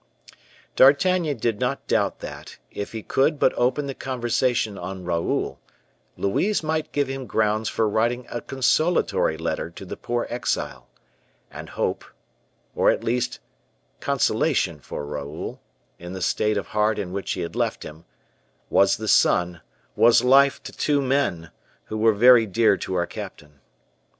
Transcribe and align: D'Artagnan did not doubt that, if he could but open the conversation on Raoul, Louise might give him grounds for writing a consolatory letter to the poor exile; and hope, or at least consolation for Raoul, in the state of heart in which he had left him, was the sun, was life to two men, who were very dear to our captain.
D'Artagnan 0.75 1.37
did 1.37 1.59
not 1.59 1.85
doubt 1.85 2.21
that, 2.21 2.57
if 2.71 2.91
he 2.91 3.03
could 3.03 3.37
but 3.37 3.53
open 3.55 3.85
the 3.85 3.93
conversation 3.93 4.75
on 4.75 5.05
Raoul, 5.05 5.59
Louise 6.17 6.63
might 6.63 6.91
give 6.91 7.07
him 7.07 7.27
grounds 7.27 7.69
for 7.69 7.87
writing 7.87 8.25
a 8.31 8.41
consolatory 8.41 9.37
letter 9.37 9.69
to 9.69 9.85
the 9.85 9.95
poor 9.95 10.25
exile; 10.27 10.87
and 11.51 11.69
hope, 11.69 12.03
or 12.73 12.89
at 12.89 13.03
least 13.03 13.37
consolation 13.99 14.79
for 14.79 15.05
Raoul, 15.05 15.61
in 15.99 16.13
the 16.13 16.21
state 16.23 16.57
of 16.57 16.69
heart 16.69 16.97
in 16.97 17.11
which 17.11 17.33
he 17.33 17.41
had 17.41 17.55
left 17.55 17.83
him, 17.83 18.03
was 18.71 18.97
the 18.97 19.07
sun, 19.07 19.61
was 19.95 20.23
life 20.23 20.63
to 20.63 20.71
two 20.71 20.99
men, 20.99 21.51
who 21.85 21.97
were 21.99 22.13
very 22.13 22.47
dear 22.47 22.75
to 22.77 22.95
our 22.95 23.05
captain. 23.05 23.59